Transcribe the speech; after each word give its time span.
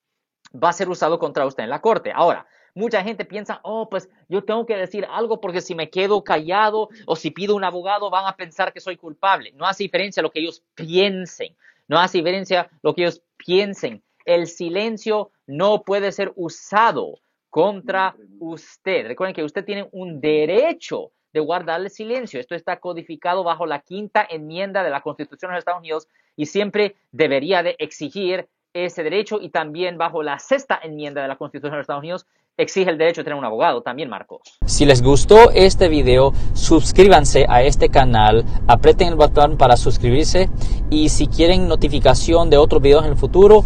va 0.53 0.69
a 0.69 0.73
ser 0.73 0.89
usado 0.89 1.17
contra 1.17 1.45
usted 1.45 1.63
en 1.63 1.69
la 1.69 1.81
corte. 1.81 2.11
Ahora, 2.13 2.45
mucha 2.73 3.01
gente 3.03 3.25
piensa, 3.25 3.61
oh, 3.63 3.89
pues 3.89 4.09
yo 4.27 4.43
tengo 4.43 4.65
que 4.65 4.75
decir 4.75 5.07
algo 5.09 5.39
porque 5.39 5.61
si 5.61 5.75
me 5.75 5.89
quedo 5.89 6.23
callado 6.23 6.89
o 7.05 7.15
si 7.15 7.31
pido 7.31 7.55
un 7.55 7.63
abogado 7.63 8.09
van 8.09 8.27
a 8.27 8.35
pensar 8.35 8.73
que 8.73 8.81
soy 8.81 8.97
culpable. 8.97 9.53
No 9.53 9.65
hace 9.65 9.83
diferencia 9.83 10.21
lo 10.21 10.31
que 10.31 10.41
ellos 10.41 10.61
piensen. 10.75 11.55
No 11.87 11.99
hace 11.99 12.17
diferencia 12.17 12.69
lo 12.81 12.93
que 12.93 13.03
ellos 13.03 13.21
piensen. 13.37 14.03
El 14.25 14.47
silencio 14.47 15.31
no 15.47 15.83
puede 15.83 16.11
ser 16.11 16.33
usado 16.35 17.19
contra 17.49 18.15
usted. 18.39 19.07
Recuerden 19.07 19.35
que 19.35 19.43
usted 19.43 19.63
tiene 19.63 19.87
un 19.91 20.19
derecho 20.19 21.11
de 21.31 21.39
guardar 21.39 21.81
el 21.81 21.89
silencio. 21.89 22.39
Esto 22.39 22.55
está 22.55 22.79
codificado 22.79 23.43
bajo 23.43 23.65
la 23.65 23.79
quinta 23.79 24.25
enmienda 24.29 24.83
de 24.83 24.89
la 24.89 25.01
Constitución 25.01 25.51
de 25.51 25.55
los 25.55 25.61
Estados 25.61 25.79
Unidos 25.79 26.07
y 26.35 26.47
siempre 26.47 26.95
debería 27.11 27.61
de 27.61 27.75
exigir 27.79 28.47
ese 28.73 29.03
derecho 29.03 29.39
y 29.41 29.49
también 29.49 29.97
bajo 29.97 30.21
la 30.21 30.39
sexta 30.39 30.79
enmienda 30.81 31.21
de 31.21 31.27
la 31.27 31.37
Constitución 31.37 31.71
de 31.71 31.77
los 31.77 31.83
Estados 31.83 32.03
Unidos 32.03 32.25
exige 32.57 32.89
el 32.89 32.97
derecho 32.97 33.21
de 33.21 33.25
tener 33.25 33.37
un 33.37 33.45
abogado 33.45 33.81
también, 33.81 34.09
Marcos. 34.09 34.41
Si 34.65 34.85
les 34.85 35.01
gustó 35.01 35.51
este 35.51 35.89
video, 35.89 36.33
suscríbanse 36.53 37.45
a 37.49 37.63
este 37.63 37.89
canal, 37.89 38.45
aprieten 38.67 39.09
el 39.09 39.15
botón 39.15 39.57
para 39.57 39.75
suscribirse 39.75 40.49
y 40.89 41.09
si 41.09 41.27
quieren 41.27 41.67
notificación 41.67 42.49
de 42.49 42.57
otros 42.57 42.81
videos 42.81 43.03
en 43.03 43.11
el 43.11 43.17
futuro, 43.17 43.65